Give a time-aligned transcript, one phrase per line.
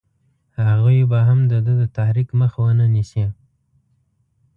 [0.65, 3.25] هغوی به هم د ده د تحریک مخه ونه نیسي.